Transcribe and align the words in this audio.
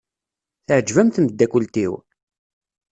Teɛjeb-am 0.67 1.09
tmeddakelt-iw? 1.09 1.93